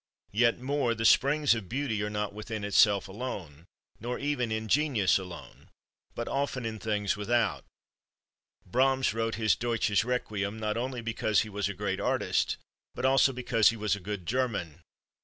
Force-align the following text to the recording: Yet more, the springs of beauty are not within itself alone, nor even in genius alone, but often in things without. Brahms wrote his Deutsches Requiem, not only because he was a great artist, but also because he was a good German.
Yet 0.31 0.59
more, 0.59 0.95
the 0.95 1.05
springs 1.05 1.53
of 1.53 1.69
beauty 1.69 2.01
are 2.01 2.09
not 2.09 2.33
within 2.33 2.63
itself 2.63 3.07
alone, 3.07 3.67
nor 3.99 4.17
even 4.17 4.51
in 4.51 4.67
genius 4.67 5.19
alone, 5.19 5.69
but 6.15 6.27
often 6.27 6.65
in 6.65 6.79
things 6.79 7.15
without. 7.15 7.63
Brahms 8.65 9.13
wrote 9.13 9.35
his 9.35 9.53
Deutsches 9.55 10.03
Requiem, 10.03 10.57
not 10.57 10.75
only 10.75 11.01
because 11.01 11.41
he 11.41 11.49
was 11.49 11.69
a 11.69 11.75
great 11.75 11.99
artist, 11.99 12.57
but 12.95 13.05
also 13.05 13.31
because 13.31 13.69
he 13.69 13.77
was 13.77 13.95
a 13.95 13.99
good 13.99 14.25
German. 14.25 14.81